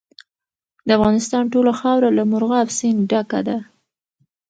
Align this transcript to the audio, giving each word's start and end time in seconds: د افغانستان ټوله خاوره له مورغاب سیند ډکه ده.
د 0.87 0.89
افغانستان 0.97 1.43
ټوله 1.53 1.73
خاوره 1.79 2.09
له 2.17 2.23
مورغاب 2.31 2.67
سیند 2.77 2.99
ډکه 3.11 3.39
ده. 3.47 3.57